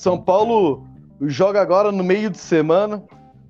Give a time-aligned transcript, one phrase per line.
[0.00, 0.86] São Paulo
[1.20, 3.02] joga agora no meio de semana.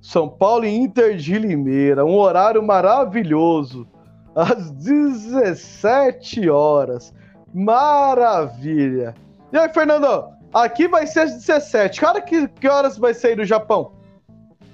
[0.02, 3.86] São Paulo e Inter de Limeira, um horário maravilhoso,
[4.34, 7.14] às 17 horas.
[7.54, 9.14] Maravilha!
[9.52, 10.28] E aí, Fernando?
[10.52, 12.00] Aqui vai ser às 17.
[12.00, 13.92] Cara, que, que horas vai sair do Japão?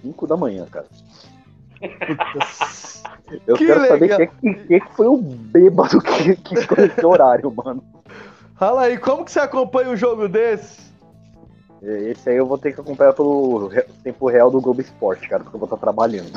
[0.01, 0.87] 5 da manhã, cara.
[3.47, 3.98] Eu que quero legal.
[3.98, 7.84] saber quem que, que, foi o bêbado que, que escolheu esse horário, mano.
[8.55, 10.87] Fala aí, como que você acompanha um jogo desse?
[11.87, 13.70] Esse aí eu vou ter que acompanhar pelo
[14.03, 16.33] tempo real do Globo Esporte, cara, porque eu vou estar trabalhando.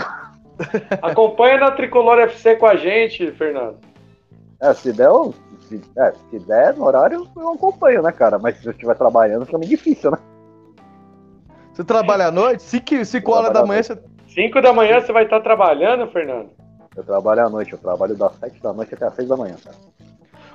[1.02, 3.78] Acompanha na Tricolor FC com a gente, Fernando.
[4.62, 5.10] É, se der,
[5.62, 8.38] se, é, se der no horário, eu acompanho, né, cara?
[8.38, 10.18] Mas se eu estiver trabalhando, fica meio difícil, né?
[11.74, 12.62] Você trabalha à noite?
[12.62, 13.98] 5 horas da manhã você.
[14.28, 16.50] 5 da manhã você vai estar trabalhando, Fernando?
[16.96, 19.56] Eu trabalho à noite, eu trabalho das 7 da noite até as 6 da manhã,
[19.64, 19.78] cara.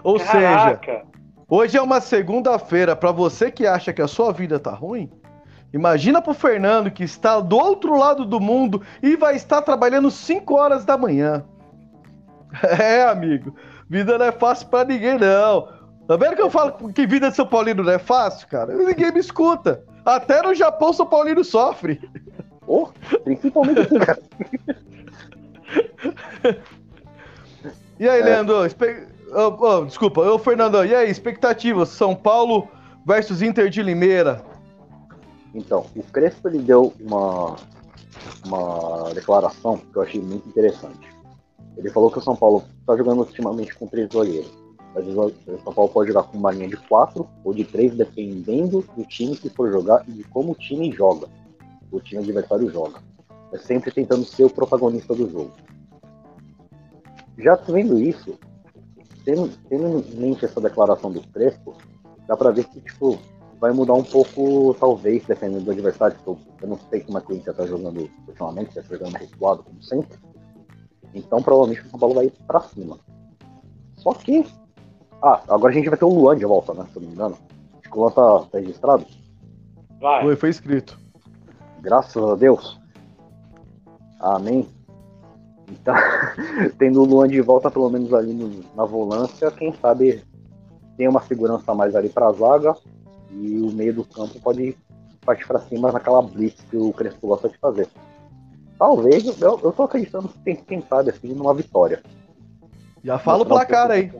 [0.02, 0.78] Ou Caraca.
[0.78, 1.02] seja,
[1.48, 5.10] hoje é uma segunda-feira, para você que acha que a sua vida tá ruim,
[5.72, 10.54] imagina pro Fernando que está do outro lado do mundo e vai estar trabalhando 5
[10.54, 11.44] horas da manhã.
[12.62, 13.54] É, amigo.
[13.88, 15.68] Vida não é fácil pra ninguém, não.
[16.06, 18.74] Tá vendo que eu falo que vida de São Paulino não é fácil, cara?
[18.74, 19.82] Ninguém me escuta.
[20.04, 22.00] Até no Japão, São Paulino sofre.
[22.66, 22.88] Oh,
[23.22, 24.22] principalmente aqui, cara.
[28.00, 28.24] E aí, é.
[28.24, 28.66] Leandro?
[28.66, 29.06] Espe...
[29.34, 31.88] Oh, oh, desculpa, ô Fernando, e aí, expectativas?
[31.88, 32.68] São Paulo
[33.04, 34.44] versus Inter de Limeira.
[35.52, 37.56] Então, o Crespo ele deu uma,
[38.46, 41.12] uma declaração que eu achei muito interessante.
[41.76, 45.90] Ele falou que o São Paulo está jogando ultimamente com três vezes o São Paulo
[45.90, 49.72] pode jogar com uma linha de quatro ou de três, dependendo do time que for
[49.72, 51.26] jogar e de como o time joga.
[51.90, 53.00] O time adversário joga.
[53.52, 55.52] É sempre tentando ser o protagonista do jogo.
[57.38, 58.38] Já vendo isso,
[59.24, 61.74] tendo, tendo em mente essa declaração do Crespo,
[62.26, 63.18] dá pra ver que tipo,
[63.58, 66.16] vai mudar um pouco, talvez, dependendo do adversário.
[66.26, 69.14] Eu, eu não sei como é que o Inter tá jogando ultimamente, se tá jogando
[69.14, 70.18] recuado, como sempre.
[71.14, 72.98] Então provavelmente o São Paulo vai ir pra cima.
[73.96, 74.46] Só que.
[75.22, 76.86] Ah, agora a gente vai ter o Luan de volta, né?
[76.92, 77.38] Se eu não me engano.
[77.78, 79.06] Acho que o Luan tá, tá registrado.
[80.00, 80.22] Vai.
[80.22, 80.98] Foi, foi escrito.
[81.80, 82.78] Graças a Deus.
[84.20, 84.68] Amém.
[85.68, 85.94] Então,
[86.78, 90.22] tendo o Luan de volta, pelo menos ali no, na volância, quem sabe
[90.96, 92.74] tem uma segurança a mais ali pra zaga.
[93.30, 94.76] E o meio do campo pode
[95.24, 97.88] partir para cima naquela blitz que o Crespo gosta de fazer.
[98.78, 102.02] Talvez, eu, eu tô acreditando, quem, quem sabe, assim, numa vitória.
[103.02, 104.12] Já fala o placar aí.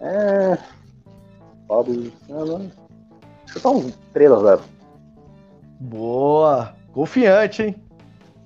[0.00, 0.58] É.
[1.68, 2.70] Fábio Luciano.
[3.46, 4.60] Chutar uns 3x0.
[5.80, 6.74] Boa!
[6.92, 7.89] Confiante, hein?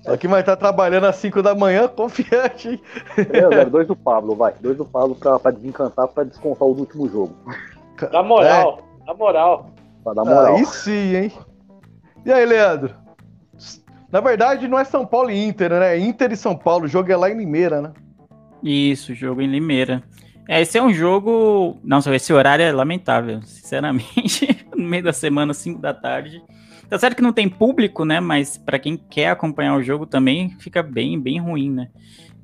[0.05, 2.81] Só que vai estar trabalhando às 5 da manhã, confiante, hein?
[3.17, 4.53] 3x0, 2 do Pablo, vai.
[4.61, 7.35] 2 do Pablo pra, pra desencantar, pra descontar o último jogo.
[8.11, 9.05] Dá moral, é.
[9.07, 9.71] dá moral.
[10.03, 10.57] Pra dar moral.
[10.57, 11.31] Aí sim, hein?
[12.23, 12.93] E aí, Leandro?
[14.11, 15.95] Na verdade, não é São Paulo e Inter, né?
[15.95, 16.85] É Inter e São Paulo.
[16.85, 17.91] O jogo é lá em Limeira, né?
[18.61, 20.03] Isso, jogo em Limeira.
[20.47, 21.77] É, esse é um jogo.
[21.83, 24.65] Nossa, esse horário é lamentável, sinceramente.
[24.75, 26.43] no meio da semana, 5 da tarde.
[26.89, 28.19] Tá certo que não tem público, né?
[28.19, 31.89] Mas para quem quer acompanhar o jogo também fica bem, bem ruim, né?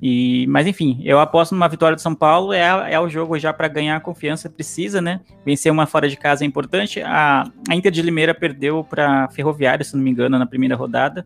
[0.04, 2.52] E, mas enfim, eu aposto numa vitória do São Paulo.
[2.52, 5.20] É, é o jogo já para ganhar confiança, precisa, né?
[5.46, 7.00] Vencer uma fora de casa é importante.
[7.00, 11.24] A, a Inter de Limeira perdeu para Ferroviária, se não me engano, na primeira rodada.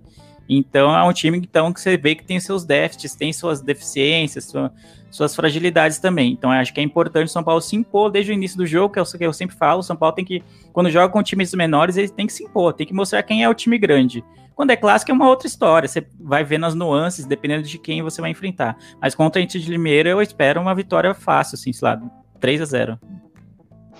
[0.49, 4.45] Então é um time então, que você vê que tem seus déficits, tem suas deficiências,
[4.45, 4.73] sua,
[5.17, 6.33] suas fragilidades também.
[6.33, 8.93] Então acho que é importante o São Paulo se impor desde o início do jogo,
[8.93, 10.43] que é o que eu sempre falo, o São Paulo tem que,
[10.73, 13.49] quando joga com times menores, ele tem que se impor, tem que mostrar quem é
[13.49, 14.25] o time grande.
[14.55, 18.03] Quando é clássico é uma outra história, você vai ver nas nuances, dependendo de quem
[18.03, 18.77] você vai enfrentar.
[19.01, 22.01] Mas contra a Inter de Limeira eu espero uma vitória fácil, assim, sei lá,
[22.41, 23.01] 3 a 0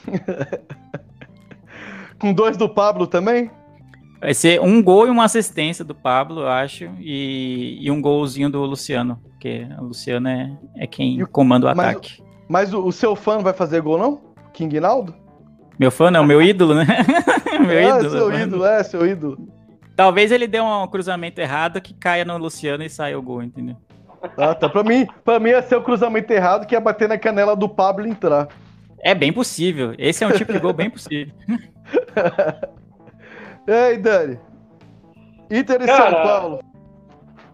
[2.19, 3.51] Com dois do Pablo também?
[4.21, 8.49] Vai ser um gol e uma assistência do Pablo, eu acho, e, e um golzinho
[8.49, 12.23] do Luciano, porque o Luciano é, é quem comanda o mas, ataque.
[12.49, 14.21] Mas o, o, seu fã não vai fazer gol, não?
[14.53, 15.15] King Naldo?
[15.79, 16.87] Meu fã não, meu ídolo, né?
[17.61, 18.11] meu é, ídolo.
[18.11, 19.49] Seu ídolo, é, seu ídolo.
[19.95, 23.77] Talvez ele dê um cruzamento errado que caia no Luciano e saia o gol, entendeu?
[24.37, 24.69] Ah, tá.
[24.69, 27.69] Pra mim, pra mim ia ser o cruzamento errado que ia bater na canela do
[27.69, 28.49] Pablo e entrar.
[29.03, 29.95] É bem possível.
[29.99, 31.33] Esse é um tipo de gol bem possível.
[33.67, 34.39] Ei, Dani.
[35.51, 36.61] Inter e Cara, São Paulo.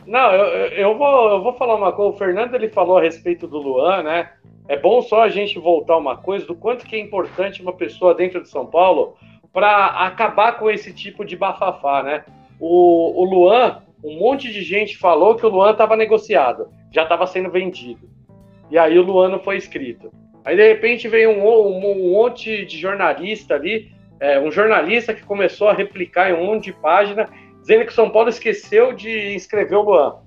[0.06, 2.14] Não, eu, eu, vou, eu vou falar uma coisa.
[2.14, 4.30] O Fernando ele falou a respeito do Luan, né?
[4.68, 8.14] É bom só a gente voltar uma coisa do quanto que é importante uma pessoa
[8.14, 9.16] dentro de São Paulo
[9.52, 12.24] para acabar com esse tipo de bafafá, né?
[12.58, 17.26] O, o Luan, um monte de gente falou que o Luan estava negociado, já estava
[17.26, 18.08] sendo vendido.
[18.70, 20.12] E aí o Luan não foi escrito.
[20.44, 23.92] Aí de repente veio um, um, um monte de jornalista ali,
[24.22, 27.28] é, um jornalista que começou a replicar em um monte de página,
[27.60, 30.20] dizendo que São Paulo esqueceu de inscrever o Luan.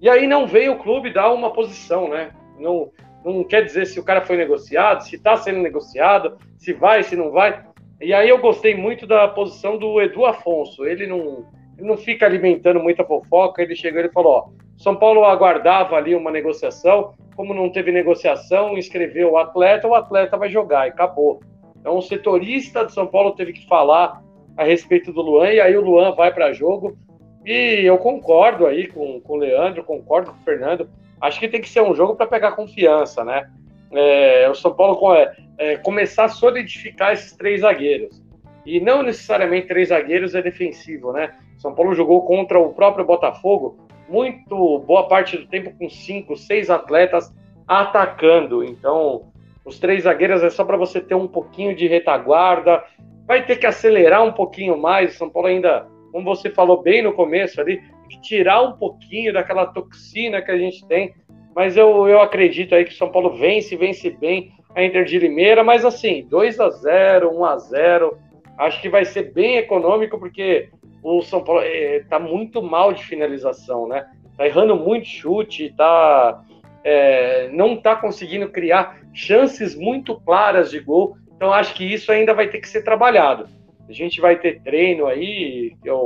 [0.00, 2.30] E aí não veio o clube dar uma posição, né?
[2.58, 2.90] Não,
[3.22, 7.14] não quer dizer se o cara foi negociado, se está sendo negociado, se vai, se
[7.14, 7.62] não vai.
[8.00, 10.86] E aí eu gostei muito da posição do Edu Afonso.
[10.86, 11.44] Ele não,
[11.76, 13.60] ele não fica alimentando muita fofoca.
[13.60, 14.48] Ele chegou e falou: ó,
[14.78, 17.12] São Paulo aguardava ali uma negociação.
[17.36, 21.40] Como não teve negociação, inscreveu o atleta, o atleta vai jogar e acabou.
[21.82, 24.22] Então o setorista de São Paulo teve que falar
[24.56, 26.96] a respeito do Luan, e aí o Luan vai para jogo.
[27.44, 30.88] E eu concordo aí com, com o Leandro, concordo com o Fernando.
[31.20, 33.50] Acho que tem que ser um jogo para pegar confiança, né?
[33.90, 38.22] É, o São Paulo é, é, começar a solidificar esses três zagueiros.
[38.64, 41.34] E não necessariamente três zagueiros é defensivo, né?
[41.58, 43.76] São Paulo jogou contra o próprio Botafogo
[44.08, 47.32] muito boa parte do tempo com cinco, seis atletas
[47.66, 48.62] atacando.
[48.62, 49.31] Então,
[49.64, 52.82] os três zagueiros é só para você ter um pouquinho de retaguarda.
[53.26, 55.14] Vai ter que acelerar um pouquinho mais.
[55.14, 58.72] O São Paulo ainda, como você falou bem no começo ali, tem que tirar um
[58.72, 61.14] pouquinho daquela toxina que a gente tem.
[61.54, 65.18] Mas eu, eu acredito aí que o São Paulo vence, vence bem a Inter de
[65.18, 68.18] Limeira, mas assim, 2 a 0 1 a 0
[68.58, 70.70] acho que vai ser bem econômico, porque
[71.02, 74.06] o São Paulo é, tá muito mal de finalização, né?
[74.36, 76.42] Tá errando muito chute, tá,
[76.84, 82.34] é, não tá conseguindo criar chances muito claras de gol, então acho que isso ainda
[82.34, 83.46] vai ter que ser trabalhado.
[83.88, 85.98] A gente vai ter treino aí, eu,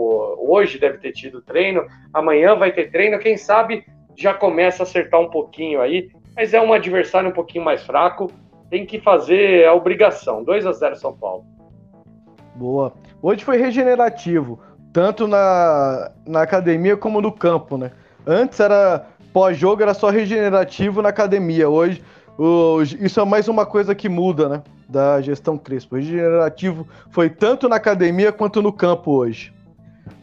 [0.49, 3.85] hoje deve ter tido treino, amanhã vai ter treino, quem sabe
[4.17, 8.31] já começa a acertar um pouquinho aí, mas é um adversário um pouquinho mais fraco,
[8.71, 10.43] tem que fazer a obrigação.
[10.43, 11.45] 2 a 0 São Paulo.
[12.55, 12.93] Boa.
[13.23, 14.61] Hoje foi regenerativo,
[14.93, 17.93] tanto na, na academia como no campo, né?
[18.27, 19.07] Antes era
[19.37, 21.69] pós-jogo, era só regenerativo na academia.
[21.69, 22.03] Hoje,
[22.99, 24.63] isso é mais uma coisa que muda, né?
[24.89, 25.97] Da gestão Crespo.
[25.97, 29.53] Regenerativo foi tanto na academia quanto no campo hoje.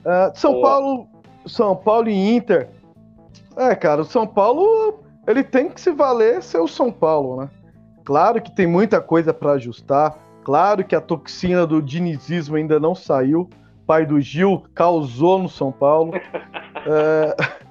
[0.04, 0.64] Uh, São Boa.
[0.68, 1.08] Paulo,
[1.46, 2.70] São Paulo e Inter.
[3.56, 7.50] É, cara, o São Paulo ele tem que se valer ser o São Paulo, né?
[8.04, 10.18] Claro que tem muita coisa para ajustar.
[10.44, 13.48] Claro que a toxina do dinizismo ainda não saiu.
[13.86, 16.14] Pai do Gil causou no São Paulo.
[16.88, 17.63] é...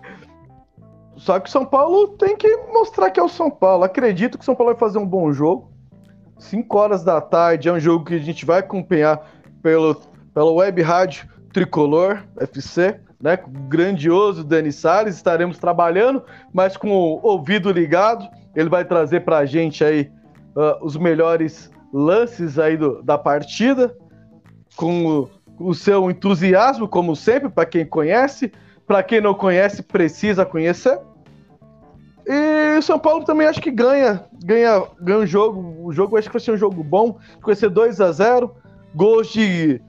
[1.22, 3.84] Só que o São Paulo tem que mostrar que é o São Paulo.
[3.84, 5.70] Acredito que o São Paulo vai fazer um bom jogo.
[6.36, 9.24] 5 horas da tarde é um jogo que a gente vai acompanhar
[9.62, 9.94] pelo,
[10.34, 13.36] pelo web rádio Tricolor FC, né?
[13.36, 15.14] Com o grandioso Dani Salles.
[15.14, 18.28] Estaremos trabalhando, mas com o ouvido ligado.
[18.56, 20.10] Ele vai trazer para a gente aí
[20.56, 23.96] uh, os melhores lances aí do, da partida,
[24.74, 25.30] com o,
[25.68, 28.50] o seu entusiasmo, como sempre, para quem conhece.
[28.88, 30.98] Para quem não conhece, precisa conhecer.
[32.34, 35.86] E o São Paulo também acho que ganha, ganha, ganha um jogo.
[35.86, 37.18] O jogo acho que vai ser um jogo bom.
[37.44, 38.54] Vai ser 2 a 0
[38.94, 39.80] Gols de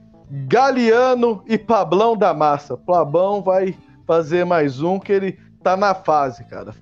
[0.46, 2.76] Galeano e Pablão da Massa.
[2.76, 6.74] Plabão vai fazer mais um que ele tá na fase, cara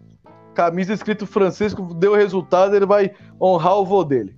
[0.52, 4.36] camisa escrito Francisco deu resultado, ele vai honrar o vô dele.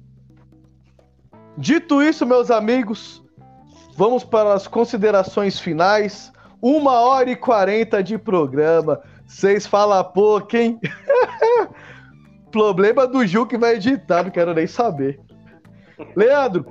[1.56, 3.22] Dito isso, meus amigos,
[3.96, 6.32] vamos para as considerações finais.
[6.60, 9.00] Uma hora e quarenta de programa.
[9.26, 10.78] Vocês falam pouco, hein?
[12.50, 15.20] Problema do Ju que vai editar, não quero nem saber.
[16.14, 16.66] Leandro,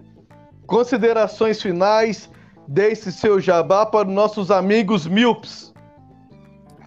[0.65, 2.29] considerações finais.
[2.65, 5.73] Deixe seu jabá para os nossos amigos Milps.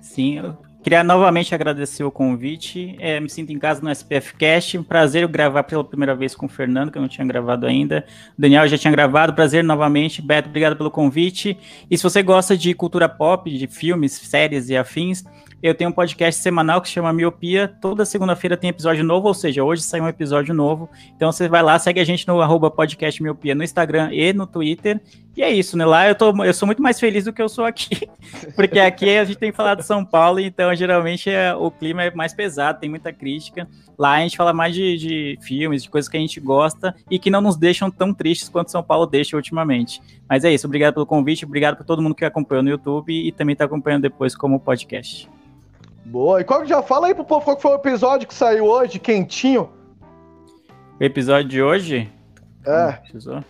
[0.00, 0.56] Sim, eu
[0.86, 2.94] Queria novamente agradecer o convite.
[3.00, 4.78] É, me sinto em casa no SPF Cast.
[4.84, 8.06] Prazer gravar pela primeira vez com o Fernando, que eu não tinha gravado ainda.
[8.38, 9.34] O Daniel já tinha gravado.
[9.34, 10.22] Prazer novamente.
[10.22, 11.58] Beto, obrigado pelo convite.
[11.90, 15.24] E se você gosta de cultura pop, de filmes, séries e afins,
[15.62, 17.66] eu tenho um podcast semanal que se chama Miopia.
[17.80, 20.88] Toda segunda-feira tem episódio novo, ou seja, hoje sai um episódio novo.
[21.14, 24.46] Então você vai lá, segue a gente no arroba podcast Miopia no Instagram e no
[24.46, 25.00] Twitter.
[25.36, 25.84] E é isso, né?
[25.84, 28.08] Lá eu, tô, eu sou muito mais feliz do que eu sou aqui.
[28.56, 32.10] Porque aqui a gente tem falado de São Paulo, então geralmente é, o clima é
[32.10, 33.68] mais pesado, tem muita crítica.
[33.98, 37.18] Lá a gente fala mais de, de filmes, de coisas que a gente gosta e
[37.18, 40.00] que não nos deixam tão tristes quanto São Paulo deixa ultimamente.
[40.26, 43.30] Mas é isso, obrigado pelo convite, obrigado por todo mundo que acompanhou no YouTube e
[43.30, 45.28] também está acompanhando depois como podcast.
[46.06, 46.40] Boa.
[46.40, 49.68] E qual já fala aí pro povo qual foi o episódio que saiu hoje, quentinho?
[50.98, 52.10] O episódio de hoje?
[52.64, 52.92] É.
[52.92, 53.44] Precisou?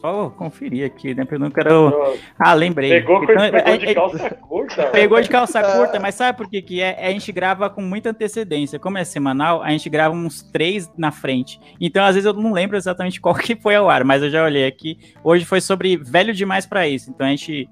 [0.00, 1.26] Só conferir aqui, né?
[1.30, 2.16] Eu não quero.
[2.38, 2.90] Ah, lembrei.
[2.90, 4.86] Pegou, Então, pegou é- de é- calça curta.
[4.86, 7.06] Pegou de calça curta, mas sabe por que, que é?
[7.06, 8.78] A gente grava com muita antecedência.
[8.78, 11.60] Como é semanal, a gente grava uns três na frente.
[11.80, 14.44] Então, às vezes, eu não lembro exatamente qual que foi ao ar, mas eu já
[14.44, 14.98] olhei aqui.
[15.22, 17.10] Hoje foi sobre velho demais pra isso.
[17.10, 17.68] Então, a gente.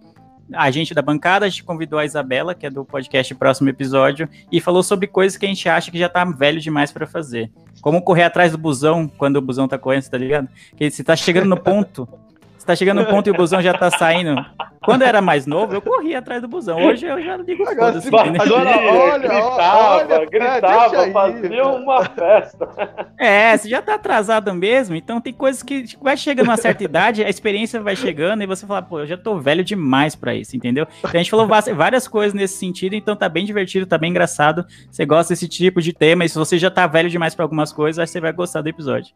[0.53, 4.29] A gente da bancada, a gente convidou a Isabela, que é do podcast Próximo Episódio,
[4.51, 7.51] e falou sobre coisas que a gente acha que já tá velho demais pra fazer.
[7.81, 10.49] Como correr atrás do busão quando o busão tá correndo, tá ligado?
[10.77, 12.09] Que você tá chegando no ponto,
[12.59, 14.35] você tá chegando no ponto e o busão já tá saindo.
[14.83, 16.79] Quando eu era mais novo, eu corria atrás do busão.
[16.83, 18.41] Hoje eu já digo Agora foda-se, se- entendeu?
[18.43, 22.69] agora- olha, gritava, olha, é, gritava, aí, fazia uma festa.
[23.19, 26.83] É, você já tá atrasado mesmo, então tem coisas que vai chegando a uma certa
[26.83, 30.35] idade, a experiência vai chegando e você fala, pô, eu já tô velho demais pra
[30.35, 30.87] isso, entendeu?
[31.01, 31.47] Então a gente falou
[31.77, 34.65] várias coisas nesse sentido, então tá bem divertido, tá bem engraçado.
[34.91, 37.71] Você gosta desse tipo de tema, e se você já tá velho demais pra algumas
[37.71, 39.15] coisas, acho que você vai gostar do episódio.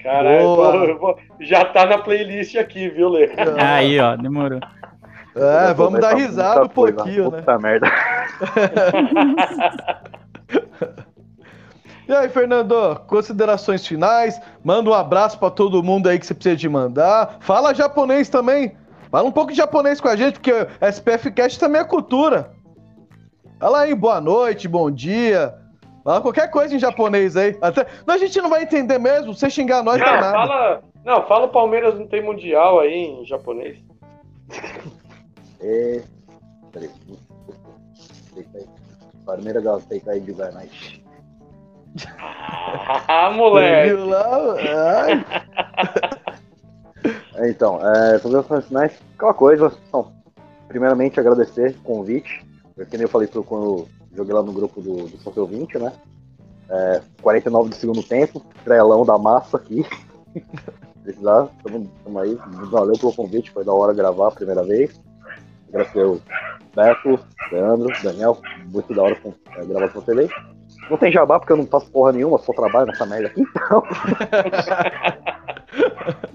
[0.00, 0.72] Cara, eu Boa.
[0.72, 3.30] vou- eu vou- já tá na playlist aqui, viu, Lê?
[3.58, 4.60] Aí, ó, demorou.
[5.34, 7.38] É, vamos dar risada um coisa, pouquinho, né?
[7.38, 7.90] Puta merda.
[12.08, 14.38] E aí, Fernando, considerações finais?
[14.62, 17.36] Manda um abraço pra todo mundo aí que você precisa de mandar.
[17.40, 18.76] Fala japonês também.
[19.10, 22.50] Fala um pouco de japonês com a gente, porque SPF Cast também é cultura.
[23.58, 25.54] Fala aí, boa noite, bom dia.
[26.04, 27.56] Fala qualquer coisa em japonês aí.
[27.62, 27.86] Até...
[28.06, 29.32] Não, a gente não vai entender mesmo.
[29.32, 30.32] Se xingar nós, Não, dá nada.
[30.32, 33.78] fala, não, fala o Palmeiras não tem mundial aí em japonês.
[35.62, 36.02] É...
[36.72, 36.90] Peraí.
[38.34, 38.64] Teikai.
[39.24, 40.68] Palmeiras ga Teikai de Ganai.
[43.08, 43.92] Ah, moleque.
[43.94, 44.60] Lá?
[44.60, 45.24] É,
[47.50, 49.72] Então, é, considerações finais, aquela coisa.
[49.88, 50.12] Então,
[50.68, 52.44] primeiramente, agradecer o convite.
[52.76, 55.46] Eu, que nem eu falei pro- quando joguei lá no grupo do, do São Seu
[55.46, 55.92] 20, né?
[56.70, 59.84] É, 49 do segundo tempo, trelão da massa aqui.
[61.02, 62.38] Precisar, tamo, tamo aí.
[62.70, 64.98] Valeu pelo convite, foi da hora gravar a primeira vez.
[65.72, 66.20] Agradecer o
[66.76, 67.18] Beto,
[67.50, 68.38] Leandro, Daniel,
[68.70, 70.28] muito da hora com, é, gravar com vocês aí.
[70.90, 73.82] Não tem jabá porque eu não faço porra nenhuma, só trabalho nessa merda aqui, então.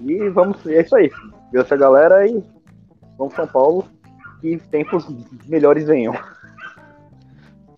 [0.00, 1.10] e vamos, é isso aí.
[1.48, 2.42] Agradecer a galera e
[3.16, 3.86] vamos São Paulo.
[4.40, 5.06] Que tempos
[5.46, 6.14] melhores venham.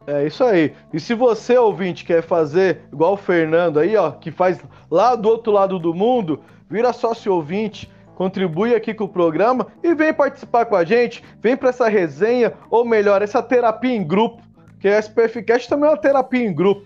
[0.07, 0.75] É isso aí.
[0.93, 5.29] E se você, ouvinte, quer fazer igual o Fernando aí, ó, que faz lá do
[5.29, 10.66] outro lado do mundo, vira sócio ouvinte, contribui aqui com o programa e vem participar
[10.66, 14.42] com a gente, vem para essa resenha, ou melhor, essa terapia em grupo,
[14.78, 16.84] que a SPF Cast também é uma terapia em grupo.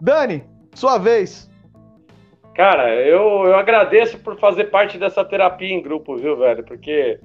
[0.00, 0.44] Dani,
[0.76, 1.50] sua vez.
[2.54, 6.62] Cara, eu, eu agradeço por fazer parte dessa terapia em grupo, viu, velho?
[6.62, 7.18] Porque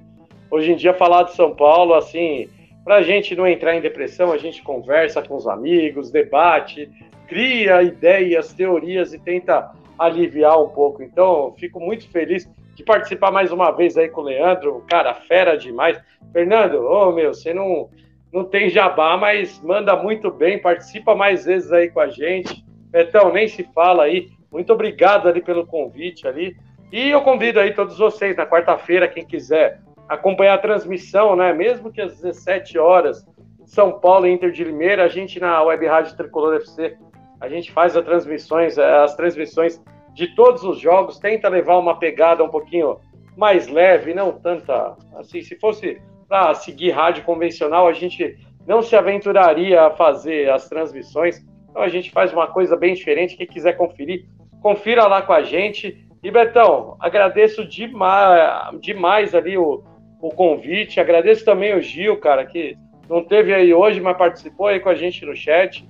[0.50, 2.48] hoje em dia falar de São Paulo, assim,
[2.82, 6.90] pra gente não entrar em depressão, a gente conversa com os amigos, debate,
[7.28, 11.00] cria ideias, teorias e tenta aliviar um pouco.
[11.00, 12.50] Então, fico muito feliz
[12.82, 15.98] de participar mais uma vez aí com o Leandro, cara, fera demais.
[16.32, 17.88] Fernando, ô meu, você não,
[18.32, 22.64] não tem jabá, mas manda muito bem, participa mais vezes aí com a gente.
[22.90, 24.28] Betão, nem se fala aí.
[24.50, 26.56] Muito obrigado ali pelo convite ali.
[26.90, 31.52] E eu convido aí todos vocês na quarta-feira, quem quiser acompanhar a transmissão, né?
[31.54, 33.26] Mesmo que às 17 horas,
[33.64, 36.98] São Paulo e Inter de Limeira, a gente na Web Rádio Tricolor FC,
[37.40, 39.80] a gente faz as transmissões, eh, as transmissões
[40.14, 42.98] de todos os jogos, tenta levar uma pegada um pouquinho
[43.36, 48.96] mais leve, não tanta assim, se fosse para seguir rádio convencional, a gente não se
[48.96, 51.44] aventuraria a fazer as transmissões.
[51.68, 53.36] Então a gente faz uma coisa bem diferente.
[53.36, 54.26] Quem quiser conferir,
[54.60, 56.06] confira lá com a gente.
[56.22, 59.82] E Betão, agradeço demais, demais ali o,
[60.20, 61.00] o convite.
[61.00, 62.76] Agradeço também o Gil, cara, que
[63.08, 65.86] não teve aí hoje, mas participou aí com a gente no chat.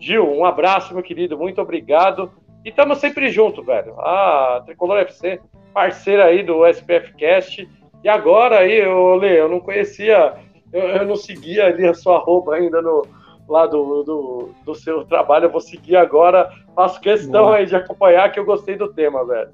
[0.00, 2.30] Gil, um abraço, meu querido, muito obrigado.
[2.66, 3.94] E estamos sempre junto, velho.
[4.00, 5.40] A Tricolor FC,
[5.72, 7.68] parceira aí do SPF Cast.
[8.02, 10.34] E agora aí, eu, Lê, eu não conhecia,
[10.72, 13.06] eu, eu não seguia ali a sua roupa ainda no,
[13.48, 15.44] lá do, do, do seu trabalho.
[15.44, 16.50] Eu vou seguir agora.
[16.74, 17.58] Faço questão Boa.
[17.58, 19.50] aí de acompanhar, que eu gostei do tema, velho.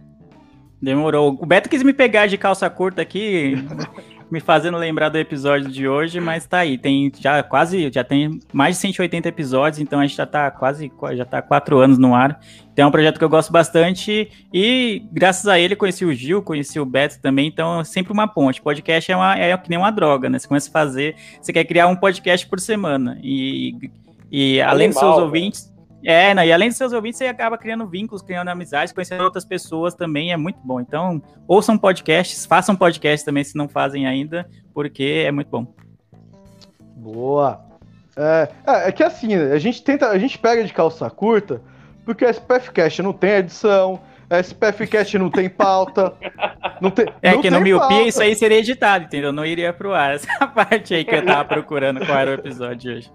[0.80, 1.36] Demorou.
[1.38, 3.56] O Beto quis me pegar de calça curta aqui,
[4.32, 6.78] me fazendo lembrar do episódio de hoje, mas tá aí.
[6.78, 10.90] Tem já quase, já tem mais de 180 episódios, então a gente já tá quase,
[11.14, 12.40] já tá quatro anos no ar.
[12.72, 16.40] Então é um projeto que eu gosto bastante e graças a ele conheci o Gil,
[16.40, 18.62] conheci o Beto também, então é sempre uma ponte.
[18.62, 20.38] Podcast é, uma, é que nem uma droga, né?
[20.38, 23.90] Você começa a fazer, você quer criar um podcast por semana e,
[24.30, 25.71] e além dos seus Animal, ouvintes,
[26.04, 26.46] é, né?
[26.46, 30.32] e além dos seus ouvintes, você acaba criando vínculos, criando amizades, conhecendo outras pessoas também,
[30.32, 30.80] é muito bom.
[30.80, 35.66] Então, ouçam podcasts, façam podcasts também se não fazem ainda, porque é muito bom.
[36.96, 37.64] Boa.
[38.16, 41.62] É, é, é que assim, a gente tenta, a gente pega de calça curta,
[42.04, 44.00] porque o SPF Cast não tem edição,
[44.40, 46.14] SPFcast não tem pauta.
[46.80, 48.02] Não tem, é não que tem no Miopia pauta.
[48.08, 49.32] isso aí seria editado, entendeu?
[49.32, 50.14] Não iria pro ar.
[50.14, 53.10] Essa parte aí que eu tava procurando qual era o episódio hoje.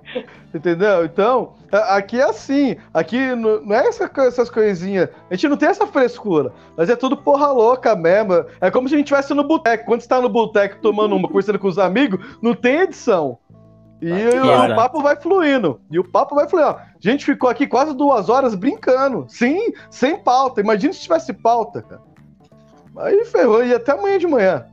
[0.53, 1.05] Entendeu?
[1.05, 2.77] Então, aqui é assim.
[2.93, 5.09] Aqui não é essa essas coisinhas.
[5.29, 6.53] A gente não tem essa frescura.
[6.77, 8.45] Mas é tudo porra louca mesmo.
[8.61, 9.85] É como se a gente estivesse no boteco.
[9.85, 13.37] Quando você tá no boteco tomando uma, conversando com os amigos, não tem edição.
[14.01, 14.75] E o, Exato.
[14.75, 15.81] papo vai fluindo.
[15.91, 16.75] E o papo vai fluindo.
[17.03, 19.25] A gente ficou aqui quase duas horas brincando.
[19.29, 20.61] Sim, sem pauta.
[20.61, 22.01] Imagina se tivesse pauta, cara.
[22.97, 23.63] Aí ferrou.
[23.63, 24.65] E até amanhã de manhã.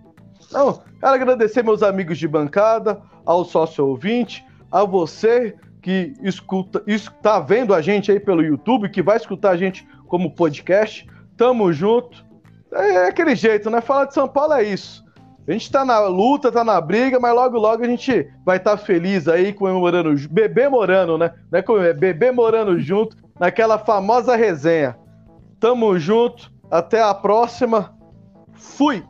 [0.50, 7.38] Não, quero agradecer meus amigos de bancada, ao sócio ouvinte, a você que escuta, está
[7.40, 11.07] vendo a gente aí pelo YouTube, que vai escutar a gente como podcast.
[11.37, 12.25] Tamo junto.
[12.73, 13.81] É aquele jeito, né?
[13.81, 15.03] Falar de São Paulo é isso.
[15.46, 18.76] A gente tá na luta, tá na briga, mas logo, logo a gente vai estar
[18.78, 21.32] feliz aí comemorando, bebê morando, né?
[21.52, 24.96] Não é como- é bebê morando junto, naquela famosa resenha.
[25.60, 27.94] Tamo junto, até a próxima.
[28.54, 29.04] Fui!